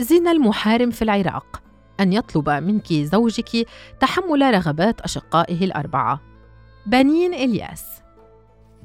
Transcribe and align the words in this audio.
زنا 0.00 0.32
المحارم 0.32 0.90
في 0.90 1.02
العراق 1.02 1.62
أن 2.00 2.12
يطلب 2.12 2.50
منك 2.50 2.92
زوجك 2.92 3.66
تحمل 4.00 4.54
رغبات 4.54 5.00
أشقائه 5.00 5.64
الأربعة 5.64 6.20
بنين 6.86 7.34
إلياس 7.34 8.00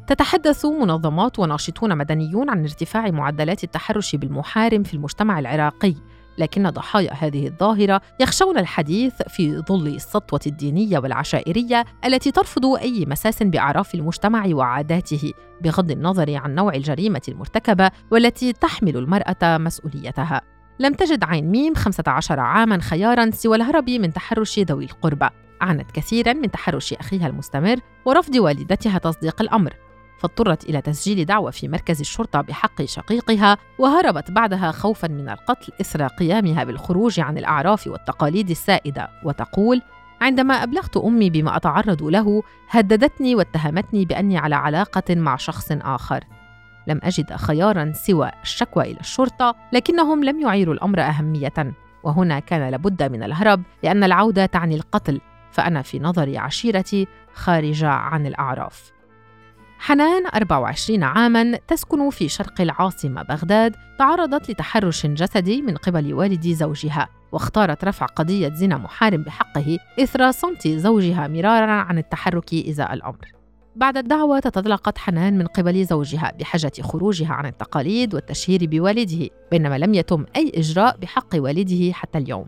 تتحدث 0.08 0.66
منظمات 0.66 1.40
وناشطون 1.40 1.98
مدنيون 1.98 2.50
عن 2.50 2.62
ارتفاع 2.62 3.12
معدلات 3.12 3.64
التحرش 3.64 4.16
بالمحارم 4.16 4.84
في 4.84 4.94
المجتمع 4.94 5.40
العراقي 5.40 5.96
لكن 6.38 6.70
ضحايا 6.70 7.14
هذه 7.14 7.48
الظاهرة 7.48 8.02
يخشون 8.20 8.58
الحديث 8.58 9.14
في 9.28 9.58
ظل 9.58 9.88
السطوة 9.88 10.40
الدينية 10.48 11.00
والعشائرية 11.00 11.86
التي 12.06 12.32
ترفض 12.32 12.66
أي 12.66 13.06
مساس 13.06 13.44
بأعراف 13.44 13.96
المجتمع 13.96 14.46
وعاداته 14.48 15.32
بغض 15.62 15.92
النظر 15.92 16.36
عن 16.36 16.56
نوع 16.56 16.74
الجريمة 16.74 17.22
المرتكبة 17.28 17.92
والتي 18.12 18.54
تحمل 18.54 18.98
المرأة 18.98 19.58
مسؤوليتها. 19.58 20.55
لم 20.80 20.94
تجد 20.94 21.24
عين 21.24 21.52
ميم 21.52 21.76
15 21.76 22.40
عاما 22.40 22.82
خيارا 22.82 23.32
سوى 23.32 23.58
الهرب 23.58 23.90
من 23.90 24.14
تحرش 24.14 24.60
ذوي 24.60 24.86
القربى. 24.86 25.28
عانت 25.62 25.92
كثيرا 25.92 26.34
من 26.34 26.52
تحرش 26.52 26.94
أخيها 26.94 27.28
المستمر 27.28 27.80
ورفض 28.06 28.36
والدتها 28.36 28.98
تصديق 28.98 29.42
الأمر. 29.42 29.74
فاضطرت 30.20 30.64
إلى 30.64 30.82
تسجيل 30.82 31.26
دعوى 31.26 31.52
في 31.52 31.68
مركز 31.68 32.00
الشرطة 32.00 32.42
بحق 32.42 32.84
شقيقها 32.86 33.58
وهربت 33.80 34.32
بعدها 34.32 34.72
خوفا 34.72 35.08
من 35.08 35.30
القتل 35.30 35.74
إثر 35.82 36.08
قيامها 36.08 36.64
بالخروج 36.64 37.20
عن 37.20 37.38
الأعراف 37.38 37.88
والتقاليد 37.88 38.50
السائدة. 38.50 39.10
وتقول 39.24 39.82
عندما 40.22 40.64
أبلغت 40.64 40.98
أمي 40.98 41.30
بما 41.30 41.58
أتعرض 41.58 42.04
له 42.04 42.44
هددتني 42.70 43.36
واتهمتني 43.36 44.06
بأني 44.06 44.38
على 44.38 44.56
علاقة 44.56 45.16
مع 45.16 45.36
شخص 45.36 45.72
آخر. 45.72 46.24
لم 46.88 47.00
أجد 47.04 47.34
خيارا 47.34 47.92
سوى 47.96 48.32
الشكوى 48.44 48.84
إلى 48.84 49.00
الشرطة 49.00 49.56
لكنهم 49.74 50.24
لم 50.24 50.42
يعيروا 50.42 50.74
الأمر 50.74 51.02
أهمية. 51.02 51.74
وهنا 52.04 52.40
كان 52.40 52.70
لابد 52.70 53.04
من 53.04 53.24
الهرب 53.24 53.64
لأن 53.84 54.04
العودة 54.04 54.46
تعني 54.46 54.76
القتل. 54.76 55.22
فأنا 55.52 55.82
في 55.82 56.00
نظر 56.00 56.38
عشيرتي 56.38 57.08
خارجة 57.34 57.90
عن 57.90 58.26
الأعراف. 58.26 58.92
حنان 59.80 60.24
24 60.36 61.04
عاماً 61.04 61.56
تسكن 61.68 62.10
في 62.10 62.30
شرق 62.30 62.62
العاصمة 62.62 63.24
بغداد 63.24 63.76
تعرضت 64.00 64.50
لتحرش 64.50 65.06
جسدي 65.06 65.62
من 65.62 65.78
قبل 65.78 66.14
والد 66.14 66.48
زوجها 66.48 67.10
واختارت 67.32 67.86
رفع 67.86 68.06
قضية 68.06 68.54
زنا 68.54 68.78
محارم 68.78 69.24
بحقه 69.24 69.78
إثر 70.00 70.32
صمت 70.32 70.68
زوجها 70.68 71.28
مرارا 71.28 71.72
عن 71.72 71.98
التحرك 71.98 72.54
إزاء 72.54 72.94
الأمر. 72.94 73.32
بعد 73.76 73.98
الدعوة 73.98 74.40
تتلقت 74.40 74.98
حنان 74.98 75.38
من 75.38 75.48
قبل 75.48 75.86
زوجها 75.86 76.32
بحجة 76.40 76.82
خروجها 76.82 77.34
عن 77.34 77.46
التقاليد 77.46 78.16
والتشهير 78.16 78.60
بوالده 78.66 79.30
بينما 79.52 79.78
لم 79.78 79.94
يتم 79.94 80.26
أي 80.36 80.52
إجراء 80.56 80.98
بحق 80.98 81.36
والده 81.36 81.94
حتى 81.94 82.18
اليوم. 82.18 82.46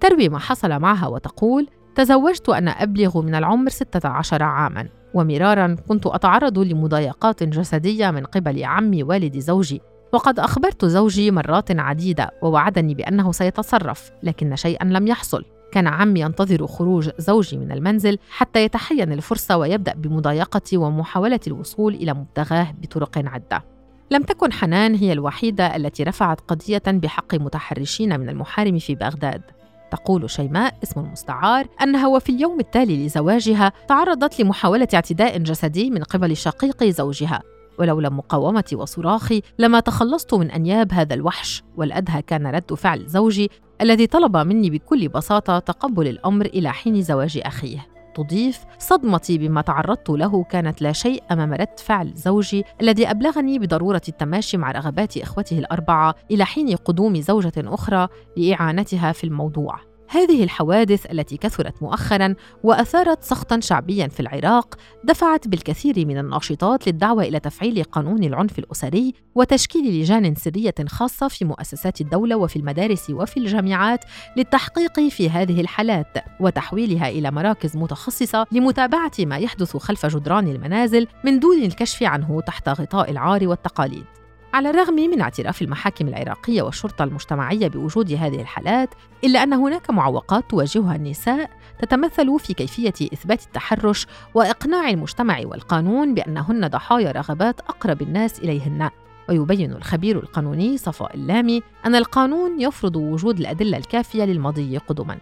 تروي 0.00 0.28
ما 0.28 0.38
حصل 0.38 0.78
معها 0.78 1.06
وتقول 1.06 1.68
تزوجت 1.94 2.48
أنا 2.48 2.70
أبلغ 2.70 3.22
من 3.22 3.34
العمر 3.34 3.68
16 3.68 4.42
عاماً 4.42 4.88
ومرارا 5.14 5.76
كنت 5.88 6.06
أتعرض 6.06 6.58
لمضايقات 6.58 7.42
جسدية 7.42 8.10
من 8.10 8.24
قبل 8.24 8.64
عمي 8.64 9.02
والد 9.02 9.38
زوجي 9.38 9.80
وقد 10.12 10.38
أخبرت 10.38 10.84
زوجي 10.84 11.30
مرات 11.30 11.70
عديدة 11.70 12.30
ووعدني 12.42 12.94
بأنه 12.94 13.32
سيتصرف 13.32 14.10
لكن 14.22 14.56
شيئا 14.56 14.84
لم 14.84 15.06
يحصل. 15.06 15.44
كان 15.74 15.86
عمي 15.86 16.20
ينتظر 16.20 16.66
خروج 16.66 17.10
زوجي 17.18 17.56
من 17.56 17.72
المنزل 17.72 18.18
حتى 18.30 18.64
يتحين 18.64 19.12
الفرصة 19.12 19.56
ويبدأ 19.56 19.94
بمضايقتي 19.94 20.76
ومحاولة 20.76 21.40
الوصول 21.46 21.94
إلى 21.94 22.14
مبتغاه 22.14 22.74
بطرق 22.82 23.18
عدة. 23.18 23.64
لم 24.10 24.22
تكن 24.22 24.52
حنان 24.52 24.94
هي 24.94 25.12
الوحيدة 25.12 25.76
التي 25.76 26.02
رفعت 26.02 26.40
قضية 26.40 26.82
بحق 26.86 27.34
متحرشين 27.34 28.20
من 28.20 28.28
المحارم 28.28 28.78
في 28.78 28.94
بغداد. 28.94 29.42
تقول 29.90 30.30
شيماء 30.30 30.74
اسم 30.82 31.00
المستعار 31.00 31.66
أنها 31.82 32.06
وفي 32.06 32.32
اليوم 32.32 32.60
التالي 32.60 33.06
لزواجها 33.06 33.72
تعرضت 33.88 34.40
لمحاولة 34.40 34.88
اعتداء 34.94 35.38
جسدي 35.38 35.90
من 35.90 36.02
قبل 36.02 36.36
شقيق 36.36 36.84
زوجها. 36.84 37.42
ولولا 37.78 38.08
مقاومتي 38.08 38.76
وصراخي 38.76 39.42
لما 39.58 39.80
تخلصت 39.80 40.34
من 40.34 40.50
أنياب 40.50 40.92
هذا 40.92 41.14
الوحش 41.14 41.62
والأدهى 41.76 42.22
كان 42.22 42.46
رد 42.46 42.74
فعل 42.74 43.06
زوجي 43.06 43.50
الذي 43.80 44.06
طلب 44.06 44.36
مني 44.36 44.70
بكل 44.70 45.08
بساطة 45.08 45.58
تقبل 45.58 46.08
الأمر 46.08 46.46
إلى 46.46 46.72
حين 46.72 47.02
زواج 47.02 47.40
أخيه. 47.44 47.86
تضيف 48.14 48.64
صدمتي 48.78 49.38
بما 49.38 49.60
تعرضت 49.60 50.10
له 50.10 50.44
كانت 50.44 50.82
لا 50.82 50.92
شيء 50.92 51.22
أمام 51.30 51.54
رد 51.54 51.78
فعل 51.78 52.12
زوجي 52.14 52.64
الذي 52.80 53.10
أبلغني 53.10 53.58
بضرورة 53.58 54.02
التماشي 54.08 54.56
مع 54.56 54.70
رغبات 54.70 55.16
إخوته 55.16 55.58
الأربعة 55.58 56.14
إلى 56.30 56.44
حين 56.44 56.76
قدوم 56.76 57.20
زوجة 57.20 57.52
أخرى 57.56 58.08
لإعانتها 58.36 59.12
في 59.12 59.24
الموضوع. 59.24 59.93
هذه 60.08 60.44
الحوادث 60.44 61.06
التي 61.12 61.36
كثرت 61.36 61.82
مؤخرا 61.82 62.34
وأثارت 62.62 63.22
سخطا 63.22 63.60
شعبيا 63.60 64.08
في 64.08 64.20
العراق 64.20 64.74
دفعت 65.04 65.48
بالكثير 65.48 66.06
من 66.06 66.18
الناشطات 66.18 66.86
للدعوة 66.86 67.22
إلى 67.22 67.40
تفعيل 67.40 67.82
قانون 67.82 68.24
العنف 68.24 68.58
الأسري 68.58 69.14
وتشكيل 69.34 70.00
لجان 70.00 70.34
سرية 70.34 70.74
خاصة 70.88 71.28
في 71.28 71.44
مؤسسات 71.44 72.00
الدولة 72.00 72.36
وفي 72.36 72.56
المدارس 72.56 73.10
وفي 73.10 73.36
الجامعات 73.36 74.04
للتحقيق 74.36 75.00
في 75.00 75.30
هذه 75.30 75.60
الحالات 75.60 76.16
وتحويلها 76.40 77.08
إلى 77.08 77.30
مراكز 77.30 77.76
متخصصة 77.76 78.46
لمتابعة 78.52 79.12
ما 79.18 79.38
يحدث 79.38 79.76
خلف 79.76 80.06
جدران 80.06 80.48
المنازل 80.48 81.06
من 81.24 81.40
دون 81.40 81.62
الكشف 81.62 82.02
عنه 82.02 82.40
تحت 82.40 82.68
غطاء 82.68 83.10
العار 83.10 83.48
والتقاليد. 83.48 84.23
على 84.54 84.70
الرغم 84.70 84.94
من 84.94 85.20
اعتراف 85.20 85.62
المحاكم 85.62 86.08
العراقية 86.08 86.62
والشرطة 86.62 87.04
المجتمعية 87.04 87.68
بوجود 87.68 88.12
هذه 88.12 88.40
الحالات، 88.40 88.94
إلا 89.24 89.42
أن 89.42 89.52
هناك 89.52 89.90
معوقات 89.90 90.50
تواجهها 90.50 90.96
النساء 90.96 91.50
تتمثل 91.78 92.38
في 92.38 92.54
كيفية 92.54 93.08
إثبات 93.12 93.42
التحرش 93.42 94.06
وإقناع 94.34 94.90
المجتمع 94.90 95.40
والقانون 95.44 96.14
بأنهن 96.14 96.68
ضحايا 96.68 97.12
رغبات 97.12 97.60
أقرب 97.60 98.02
الناس 98.02 98.38
إليهن. 98.38 98.90
ويبين 99.28 99.72
الخبير 99.72 100.18
القانوني 100.18 100.78
صفاء 100.78 101.14
اللامي 101.14 101.62
أن 101.86 101.94
القانون 101.94 102.60
يفرض 102.60 102.96
وجود 102.96 103.40
الأدلة 103.40 103.78
الكافية 103.78 104.24
للمضي 104.24 104.78
قدما 104.78 105.18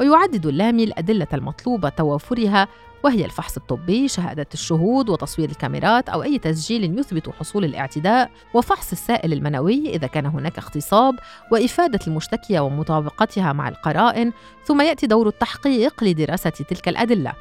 ويعدد 0.00 0.46
اللامي 0.46 0.84
الأدلة 0.84 1.28
المطلوبة 1.34 1.88
توافرها 1.88 2.68
وهي 3.04 3.24
الفحص 3.24 3.56
الطبي، 3.56 4.08
شهادة 4.08 4.46
الشهود 4.54 5.08
وتصوير 5.08 5.50
الكاميرات 5.50 6.08
أو 6.08 6.22
أي 6.22 6.38
تسجيل 6.38 6.98
يثبت 6.98 7.28
حصول 7.28 7.64
الاعتداء، 7.64 8.30
وفحص 8.54 8.92
السائل 8.92 9.32
المنوي 9.32 9.94
إذا 9.94 10.06
كان 10.06 10.26
هناك 10.26 10.58
اغتصاب، 10.58 11.14
وإفادة 11.52 11.98
المشتكية 12.06 12.60
ومطابقتها 12.60 13.52
مع 13.52 13.68
القرائن، 13.68 14.32
ثم 14.64 14.80
يأتي 14.80 15.06
دور 15.06 15.28
التحقيق 15.28 16.04
لدراسة 16.04 16.50
تلك 16.50 16.88
الأدلة. 16.88 17.32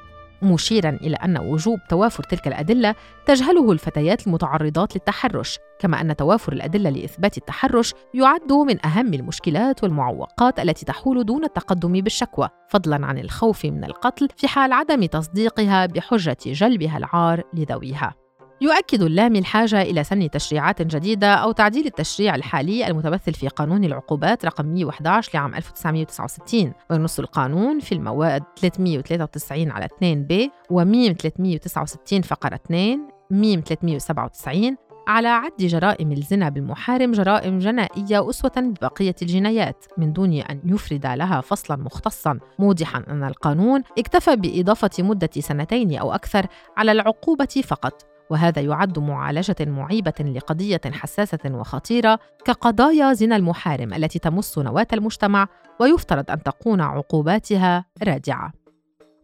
مشيرا 0.43 0.89
إلى 0.89 1.15
أن 1.15 1.37
وجوب 1.37 1.79
توافر 1.89 2.23
تلك 2.23 2.47
الأدلة 2.47 2.95
تجهله 3.25 3.71
الفتيات 3.71 4.27
المتعرضات 4.27 4.95
للتحرش 4.95 5.59
كما 5.79 6.01
أن 6.01 6.15
توافر 6.15 6.53
الأدلة 6.53 6.89
لإثبات 6.89 7.37
التحرش 7.37 7.93
يعد 8.13 8.53
من 8.53 8.85
أهم 8.85 9.13
المشكلات 9.13 9.83
والمعوقات 9.83 10.59
التي 10.59 10.85
تحول 10.85 11.25
دون 11.25 11.43
التقدم 11.43 11.93
بالشكوى 11.93 12.49
فضلا 12.69 13.05
عن 13.05 13.17
الخوف 13.17 13.65
من 13.65 13.83
القتل 13.83 14.27
في 14.37 14.47
حال 14.47 14.73
عدم 14.73 15.05
تصديقها 15.05 15.85
بحجة 15.85 16.37
جلبها 16.45 16.97
العار 16.97 17.43
لذويها. 17.53 18.22
يؤكد 18.61 19.01
اللامي 19.01 19.39
الحاجة 19.39 19.81
إلى 19.81 20.03
سن 20.03 20.29
تشريعات 20.29 20.81
جديدة 20.81 21.33
أو 21.33 21.51
تعديل 21.51 21.85
التشريع 21.85 22.35
الحالي 22.35 22.87
المتمثل 22.87 23.33
في 23.33 23.47
قانون 23.47 23.83
العقوبات 23.83 24.45
رقم 24.45 24.65
111 24.65 25.31
لعام 25.33 25.55
1969 25.55 26.73
وينص 26.89 27.19
القانون 27.19 27.79
في 27.79 27.91
المواد 27.91 28.43
393 28.59 29.71
على 29.71 29.85
2 29.85 30.23
ب 30.23 30.49
وميم 30.69 31.13
369 31.13 32.21
فقرة 32.21 32.55
2 32.55 32.99
ميم 33.31 33.61
397 33.65 34.77
على 35.07 35.27
عد 35.27 35.57
جرائم 35.59 36.11
الزنا 36.11 36.49
بالمحارم 36.49 37.11
جرائم 37.11 37.59
جنائية 37.59 38.29
أسوة 38.29 38.51
ببقية 38.57 39.15
الجنايات 39.21 39.85
من 39.97 40.13
دون 40.13 40.33
أن 40.33 40.61
يفرد 40.65 41.05
لها 41.05 41.41
فصلا 41.41 41.77
مختصا. 41.77 42.39
موضحا 42.59 43.03
أن 43.07 43.23
القانون 43.23 43.83
اكتفى 43.97 44.35
بإضافة 44.35 45.03
مدة 45.03 45.29
سنتين 45.39 45.97
أو 45.97 46.13
أكثر 46.13 46.45
على 46.77 46.91
العقوبة 46.91 47.63
فقط. 47.67 48.12
وهذا 48.29 48.61
يعد 48.61 48.99
معالجة 48.99 49.55
معيبة 49.59 50.13
لقضية 50.19 50.81
حساسة 50.91 51.39
وخطيرة 51.45 52.19
كقضايا 52.45 53.13
زنا 53.13 53.35
المحارم 53.35 53.93
التي 53.93 54.19
تمس 54.19 54.57
نواة 54.57 54.87
المجتمع 54.93 55.47
ويفترض 55.79 56.31
أن 56.31 56.43
تكون 56.43 56.81
عقوباتها 56.81 57.85
رادعة. 58.03 58.62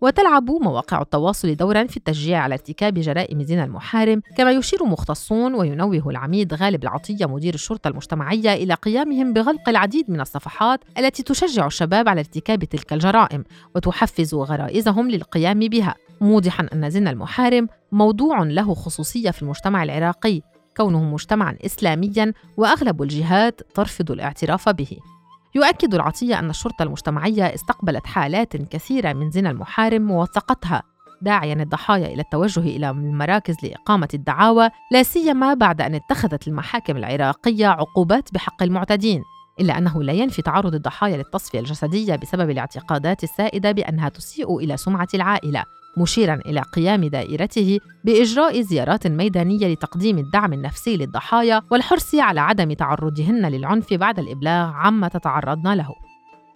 وتلعب 0.01 0.51
مواقع 0.51 1.01
التواصل 1.01 1.55
دورا 1.55 1.87
في 1.87 1.97
التشجيع 1.97 2.39
على 2.39 2.53
ارتكاب 2.53 2.93
جرائم 2.93 3.43
زنا 3.43 3.63
المحارم 3.63 4.21
كما 4.37 4.51
يشير 4.51 4.85
مختصون 4.85 5.53
وينوه 5.53 6.09
العميد 6.09 6.53
غالب 6.53 6.83
العطية 6.83 7.25
مدير 7.25 7.53
الشرطة 7.53 7.87
المجتمعية 7.87 8.53
إلى 8.53 8.73
قيامهم 8.73 9.33
بغلق 9.33 9.69
العديد 9.69 10.11
من 10.11 10.21
الصفحات 10.21 10.79
التي 10.97 11.23
تشجع 11.23 11.65
الشباب 11.65 12.09
على 12.09 12.19
ارتكاب 12.19 12.63
تلك 12.63 12.93
الجرائم 12.93 13.43
وتحفز 13.75 14.35
غرائزهم 14.35 15.09
للقيام 15.09 15.59
بها. 15.59 15.95
موضحا 16.21 16.67
أن 16.73 16.89
زنا 16.89 17.09
المحارم 17.09 17.67
موضوع 17.91 18.43
له 18.43 18.73
خصوصية 18.73 19.31
في 19.31 19.41
المجتمع 19.41 19.83
العراقي 19.83 20.41
كونه 20.77 21.03
مجتمعا 21.03 21.57
إسلاميا 21.65 22.33
وأغلب 22.57 23.01
الجهات 23.01 23.61
ترفض 23.75 24.11
الاعتراف 24.11 24.69
به. 24.69 24.97
يؤكد 25.55 25.95
العطية 25.95 26.39
أن 26.39 26.49
الشرطة 26.49 26.83
المجتمعية 26.83 27.43
استقبلت 27.43 28.07
حالات 28.07 28.57
كثيرة 28.57 29.13
من 29.13 29.31
زنا 29.31 29.51
المحارم 29.51 30.11
ووثقتها 30.11 30.83
داعيا 31.21 31.53
الضحايا 31.53 32.07
إلى 32.07 32.21
التوجه 32.21 32.59
إلى 32.59 32.89
المراكز 32.89 33.55
لإقامة 33.63 34.07
الدعاوى 34.13 34.69
لا 34.91 35.03
سيما 35.03 35.53
بعد 35.53 35.81
أن 35.81 35.95
اتخذت 35.95 36.47
المحاكم 36.47 36.97
العراقية 36.97 37.67
عقوبات 37.67 38.33
بحق 38.33 38.63
المعتدين. 38.63 39.23
إلا 39.59 39.77
أنه 39.77 40.03
لا 40.03 40.13
ينفي 40.13 40.41
تعرض 40.41 40.75
الضحايا 40.75 41.17
للتصفية 41.17 41.59
الجسدية 41.59 42.15
بسبب 42.15 42.49
الاعتقادات 42.49 43.23
السائدة 43.23 43.71
بأنها 43.71 44.09
تسيء 44.09 44.57
إلى 44.57 44.77
سمعة 44.77 45.07
العائلة 45.13 45.63
مشيرا 45.97 46.39
إلى 46.45 46.61
قيام 46.61 47.05
دائرته 47.05 47.79
بإجراء 48.03 48.61
زيارات 48.61 49.07
ميدانية 49.07 49.67
لتقديم 49.67 50.17
الدعم 50.17 50.53
النفسي 50.53 50.97
للضحايا 50.97 51.61
والحرص 51.71 52.15
على 52.15 52.39
عدم 52.39 52.73
تعرضهن 52.73 53.45
للعنف 53.45 53.93
بعد 53.93 54.19
الإبلاغ 54.19 54.71
عما 54.73 55.07
تتعرضن 55.07 55.73
له. 55.73 55.89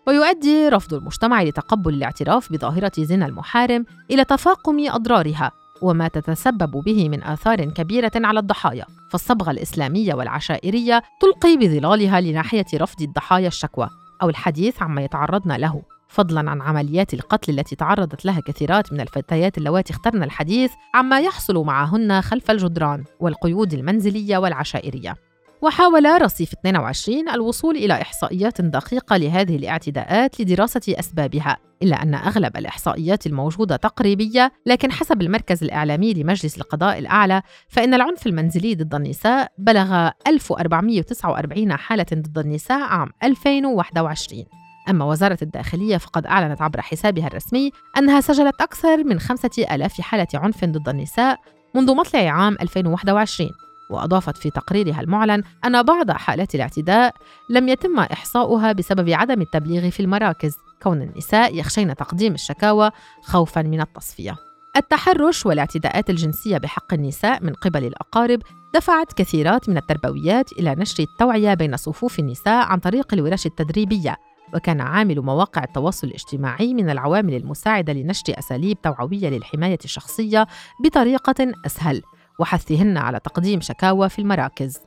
ويؤدي 0.07 0.69
رفض 0.69 0.93
المجتمع 0.93 1.43
لتقبل 1.43 1.93
الاعتراف 1.93 2.51
بظاهرة 2.51 2.91
زنا 2.97 3.25
المحارم 3.25 3.85
إلى 4.11 4.25
تفاقم 4.25 4.89
أضرارها 4.89 5.51
وما 5.83 6.07
تتسبب 6.07 6.71
به 6.71 7.09
من 7.09 7.23
آثار 7.23 7.65
كبيرة 7.65 8.11
على 8.15 8.39
الضحايا، 8.39 8.85
فالصبغة 9.11 9.51
الإسلامية 9.51 10.13
والعشائرية 10.13 11.03
تلقي 11.21 11.57
بظلالها 11.57 12.21
لناحية 12.21 12.65
رفض 12.73 13.01
الضحايا 13.01 13.47
الشكوى 13.47 13.89
أو 14.21 14.29
الحديث 14.29 14.81
عما 14.81 15.01
يتعرضن 15.01 15.51
له، 15.51 15.81
فضلا 16.07 16.51
عن 16.51 16.61
عمليات 16.61 17.13
القتل 17.13 17.59
التي 17.59 17.75
تعرضت 17.75 18.25
لها 18.25 18.39
كثيرات 18.39 18.93
من 18.93 19.01
الفتيات 19.01 19.57
اللواتي 19.57 19.93
اخترن 19.93 20.23
الحديث 20.23 20.71
عما 20.95 21.19
يحصل 21.19 21.65
معهن 21.65 22.21
خلف 22.21 22.51
الجدران 22.51 23.03
والقيود 23.19 23.73
المنزلية 23.73 24.37
والعشائرية. 24.37 25.15
وحاول 25.63 26.21
رصيف 26.21 26.53
22 26.53 27.29
الوصول 27.29 27.75
إلى 27.75 27.93
إحصائيات 27.93 28.61
دقيقة 28.61 29.17
لهذه 29.17 29.55
الاعتداءات 29.55 30.41
لدراسة 30.41 30.81
أسبابها 30.99 31.57
إلا 31.83 32.03
أن 32.03 32.13
أغلب 32.13 32.57
الإحصائيات 32.57 33.27
الموجودة 33.27 33.75
تقريبية 33.75 34.51
لكن 34.65 34.91
حسب 34.91 35.21
المركز 35.21 35.63
الإعلامي 35.63 36.13
لمجلس 36.13 36.57
القضاء 36.57 36.99
الأعلى 36.99 37.41
فإن 37.69 37.93
العنف 37.93 38.27
المنزلي 38.27 38.75
ضد 38.75 38.95
النساء 38.95 39.51
بلغ 39.57 40.09
1449 40.27 41.77
حالة 41.77 42.05
ضد 42.13 42.37
النساء 42.37 42.81
عام 42.81 43.09
2021 43.23 44.45
أما 44.89 45.05
وزارة 45.05 45.37
الداخلية 45.41 45.97
فقد 45.97 46.25
أعلنت 46.25 46.61
عبر 46.61 46.81
حسابها 46.81 47.27
الرسمي 47.27 47.71
أنها 47.97 48.21
سجلت 48.21 48.61
أكثر 48.61 49.03
من 49.03 49.19
خمسة 49.19 49.65
ألاف 49.71 50.01
حالة 50.01 50.27
عنف 50.33 50.65
ضد 50.65 50.89
النساء 50.89 51.39
منذ 51.75 51.95
مطلع 51.95 52.29
عام 52.29 52.57
2021 52.61 53.49
وأضافت 53.89 54.37
في 54.37 54.49
تقريرها 54.49 55.01
المعلن 55.01 55.43
أن 55.65 55.83
بعض 55.83 56.11
حالات 56.11 56.55
الاعتداء 56.55 57.15
لم 57.49 57.69
يتم 57.69 57.99
إحصاؤها 57.99 58.71
بسبب 58.71 59.09
عدم 59.09 59.41
التبليغ 59.41 59.89
في 59.89 59.99
المراكز. 59.99 60.57
كون 60.83 61.01
النساء 61.01 61.55
يخشين 61.55 61.95
تقديم 61.95 62.33
الشكاوى 62.33 62.91
خوفا 63.23 63.61
من 63.61 63.81
التصفية. 63.81 64.35
التحرش 64.77 65.45
والاعتداءات 65.45 66.09
الجنسية 66.09 66.57
بحق 66.57 66.93
النساء 66.93 67.43
من 67.43 67.53
قبل 67.53 67.85
الأقارب 67.85 68.39
دفعت 68.75 69.13
كثيرات 69.13 69.69
من 69.69 69.77
التربويات 69.77 70.51
إلى 70.51 70.75
نشر 70.75 71.03
التوعية 71.03 71.53
بين 71.53 71.77
صفوف 71.77 72.19
النساء 72.19 72.65
عن 72.65 72.79
طريق 72.79 73.13
الورش 73.13 73.45
التدريبية 73.45 74.17
وكان 74.55 74.81
عامل 74.81 75.21
مواقع 75.21 75.63
التواصل 75.63 76.07
الاجتماعي 76.07 76.73
من 76.73 76.89
العوامل 76.89 77.33
المساعدة 77.33 77.93
لنشر 77.93 78.39
أساليب 78.39 78.81
توعوية 78.81 79.29
للحماية 79.29 79.79
الشخصية 79.85 80.47
بطريقة 80.83 81.51
أسهل. 81.65 82.01
وحثهن 82.39 82.97
على 82.97 83.19
تقديم 83.19 83.61
شكاوى 83.61 84.09
في 84.09 84.19
المراكز. 84.19 84.77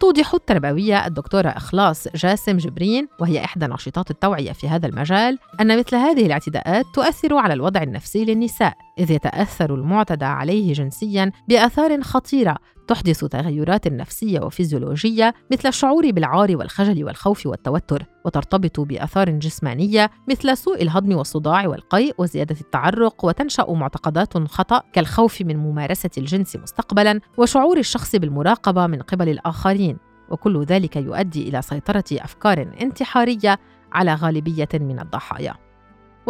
توضح 0.00 0.34
التربوية 0.34 1.06
الدكتورة 1.06 1.48
إخلاص 1.48 2.08
جاسم 2.08 2.56
جبرين 2.56 3.08
وهي 3.20 3.44
إحدى 3.44 3.66
ناشطات 3.66 4.10
التوعية 4.10 4.52
في 4.52 4.68
هذا 4.68 4.86
المجال 4.86 5.38
أن 5.60 5.78
مثل 5.78 5.96
هذه 5.96 6.26
الاعتداءات 6.26 6.84
تؤثر 6.94 7.34
على 7.36 7.54
الوضع 7.54 7.82
النفسي 7.82 8.24
للنساء. 8.24 8.74
إذ 9.00 9.10
يتأثر 9.10 9.74
المعتدى 9.74 10.24
عليه 10.24 10.72
جنسيا 10.72 11.32
بآثار 11.48 12.02
خطيرة 12.02 12.56
تحدث 12.90 13.24
تغيرات 13.24 13.88
نفسية 13.88 14.40
وفيزيولوجية 14.40 15.34
مثل 15.52 15.68
الشعور 15.68 16.10
بالعار 16.10 16.56
والخجل 16.56 17.04
والخوف 17.04 17.46
والتوتر 17.46 18.04
وترتبط 18.24 18.80
بآثار 18.80 19.30
جسمانية 19.30 20.10
مثل 20.28 20.56
سوء 20.56 20.82
الهضم 20.82 21.16
والصداع 21.16 21.68
والقيء 21.68 22.14
وزيادة 22.18 22.56
التعرق 22.60 23.24
وتنشأ 23.24 23.66
معتقدات 23.68 24.38
خطأ 24.38 24.82
كالخوف 24.92 25.42
من 25.42 25.56
ممارسة 25.56 26.10
الجنس 26.18 26.56
مستقبلا 26.56 27.20
وشعور 27.38 27.78
الشخص 27.78 28.16
بالمراقبة 28.16 28.86
من 28.86 29.02
قبل 29.02 29.28
الآخرين. 29.28 29.96
وكل 30.30 30.64
ذلك 30.64 30.96
يؤدي 30.96 31.48
إلى 31.48 31.62
سيطرة 31.62 32.04
أفكار 32.12 32.72
انتحارية 32.82 33.58
على 33.92 34.14
غالبية 34.14 34.68
من 34.74 35.00
الضحايا. 35.00 35.69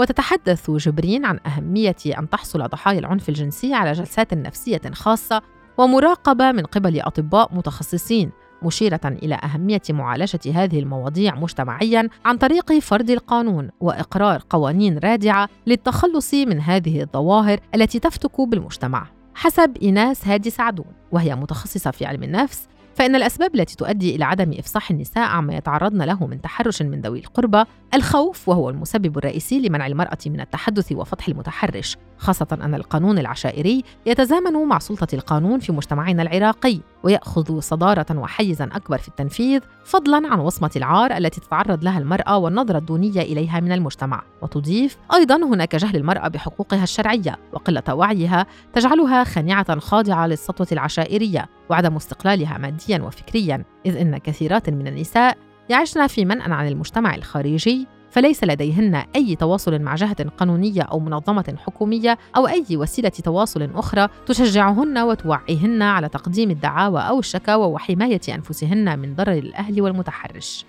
وتتحدث 0.01 0.71
جبرين 0.71 1.25
عن 1.25 1.39
أهمية 1.47 1.97
أن 2.19 2.31
تحصل 2.31 2.69
ضحايا 2.69 2.99
العنف 2.99 3.29
الجنسي 3.29 3.75
على 3.75 3.93
جلسات 3.93 4.35
نفسية 4.35 4.81
خاصة 4.93 5.43
ومراقبة 5.79 6.53
من 6.53 6.63
قبل 6.63 7.01
أطباء 7.01 7.55
متخصصين 7.55 8.31
مشيرة 8.63 9.01
إلى 9.05 9.35
أهمية 9.35 9.83
معالجة 9.91 10.41
هذه 10.55 10.79
المواضيع 10.79 11.35
مجتمعيا 11.35 12.09
عن 12.25 12.37
طريق 12.37 12.79
فرض 12.79 13.11
القانون 13.11 13.71
وإقرار 13.81 14.43
قوانين 14.51 14.99
رادعة 14.99 15.49
للتخلص 15.67 16.35
من 16.35 16.61
هذه 16.61 17.03
الظواهر 17.03 17.61
التي 17.75 17.99
تفتك 17.99 18.41
بالمجتمع. 18.41 19.07
حسب 19.35 19.77
إيناس 19.83 20.29
هادي 20.29 20.51
سعدون 20.51 20.93
وهي 21.13 21.35
متخصصة 21.35 21.91
في 21.91 22.07
علم 22.07 22.23
النفس 22.23 22.69
فإن 22.95 23.17
الأسباب 23.17 23.55
التي 23.55 23.77
تؤدي 23.77 24.17
إلى 24.17 24.25
عدم 24.25 24.53
إفصاح 24.59 24.91
النساء 24.91 25.29
عما 25.29 25.55
يتعرضن 25.55 26.03
له 26.03 26.27
من 26.27 26.41
تحرش 26.41 26.83
من 26.83 27.01
ذوي 27.01 27.19
القربى 27.19 27.65
الخوف 27.95 28.49
وهو 28.49 28.71
المسبب 28.71 29.19
الرئيسي 29.19 29.61
لمنع 29.61 29.87
المرأة 29.87 30.19
من 30.27 30.41
التحدث 30.41 30.93
وفتح 30.93 31.29
المتحرش. 31.29 31.97
خاصة 32.21 32.59
أن 32.63 32.75
القانون 32.75 33.19
العشائري 33.19 33.85
يتزامن 34.07 34.69
مع 34.69 34.79
سلطة 34.79 35.09
القانون 35.15 35.59
في 35.61 35.73
مجتمعنا 35.73 36.23
العراقي 36.23 36.79
ويأخذ 37.03 37.61
صدارة 37.61 38.19
وحيزا 38.19 38.65
أكبر 38.65 38.99
في 38.99 39.09
التنفيذ 39.09 39.61
فضلا 39.85 40.33
عن 40.33 40.39
وصمة 40.41 40.71
العار 40.77 41.17
التي 41.17 41.41
تتعرض 41.41 41.85
لها 41.85 41.99
المرأة 41.99 42.39
والنظرة 42.39 42.79
الدونية 42.79 43.21
إليها 43.21 43.61
من 43.61 43.73
المجتمع. 43.73 44.23
وتضيف 44.43 44.97
أيضا 45.15 45.37
هناك 45.37 45.77
جهل 45.77 45.97
المرأة 45.97 46.29
بحقوقها 46.29 46.83
الشرعية 46.83 47.39
وقلة 47.53 47.95
وعيها 47.95 48.47
تجعلها 48.73 49.25
خانعة 49.25 49.79
خاضعة 49.79 50.27
للسطوة 50.27 50.67
العشائرية 50.73 51.49
وعدم 51.71 51.97
استقلالها 51.97 52.59
ماديا 52.59 53.03
وفكريا 53.03 53.65
إذ 53.87 53.97
إن 53.97 54.19
كثيرات 54.19 54.71
من 54.71 54.87
النساء 54.87 55.37
يعشن 55.69 56.07
في 56.07 56.25
منأى 56.25 56.53
عن 56.53 56.69
المجتمع 56.69 57.15
الخارجي 57.15 57.87
فليس 58.11 58.45
لديهن 58.45 59.05
أي 59.17 59.37
تواصل 59.37 59.79
مع 59.79 59.95
جهة 59.95 60.29
قانونية 60.29 60.83
أو 60.83 61.01
منظمة 61.01 61.55
حكومية 61.67 62.19
أو 62.37 62.47
أي 62.47 62.65
وسيلة 62.73 63.09
تواصل 63.09 63.71
أخرى 63.75 64.09
تشجعهن 64.27 64.99
وتوعيهن 64.99 65.83
على 65.83 66.09
تقديم 66.09 66.51
الدعاوى 66.51 67.01
أو 67.01 67.19
الشكاوى 67.19 67.67
وحماية 67.67 68.21
أنفسهن 68.29 68.99
من 68.99 69.15
ضرر 69.15 69.33
الأهل 69.33 69.83
والمتحرش. 69.83 70.65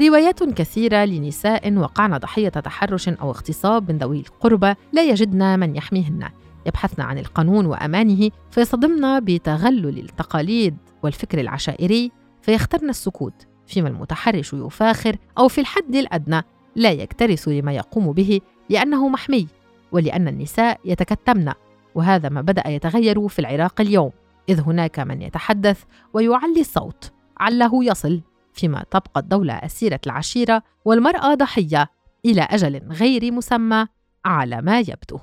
روايات 0.00 0.42
كثيرة 0.42 1.04
لنساء 1.04 1.76
وقعن 1.76 2.18
ضحية 2.18 2.48
تحرش 2.48 3.08
أو 3.08 3.30
اغتصاب 3.30 3.92
من 3.92 3.98
ذوي 3.98 4.20
القربى 4.20 4.74
لا 4.92 5.02
يجدن 5.02 5.58
من 5.58 5.76
يحميهن 5.76 6.28
يبحثن 6.66 7.02
عن 7.02 7.18
القانون 7.18 7.66
وأمانه 7.66 8.30
فيصطدمن 8.50 9.20
بتغلل 9.20 9.98
التقاليد 9.98 10.76
والفكر 11.02 11.40
العشائري 11.40 12.12
فيخترن 12.42 12.90
السكوت 12.90 13.47
فيما 13.68 13.88
المتحرش 13.88 14.52
يفاخر 14.52 15.16
أو 15.38 15.48
في 15.48 15.60
الحد 15.60 15.94
الأدنى 15.94 16.42
لا 16.76 16.90
يكترث 16.90 17.48
لما 17.48 17.72
يقوم 17.72 18.12
به 18.12 18.40
لأنه 18.68 19.08
محمي 19.08 19.46
ولأن 19.92 20.28
النساء 20.28 20.80
يتكتمن 20.84 21.52
وهذا 21.94 22.28
ما 22.28 22.40
بدأ 22.40 22.68
يتغير 22.68 23.28
في 23.28 23.38
العراق 23.38 23.80
اليوم 23.80 24.10
إذ 24.48 24.60
هناك 24.60 25.00
من 25.00 25.22
يتحدث 25.22 25.82
ويعلي 26.12 26.60
الصوت 26.60 27.12
عله 27.40 27.84
يصل 27.84 28.20
فيما 28.52 28.84
تبقى 28.90 29.20
الدولة 29.20 29.54
أسيرة 29.54 30.00
العشيرة 30.06 30.62
والمرأة 30.84 31.34
ضحية 31.34 31.90
إلى 32.24 32.42
أجل 32.42 32.82
غير 32.92 33.32
مسمى 33.32 33.86
على 34.24 34.62
ما 34.62 34.80
يبدو. 34.80 35.18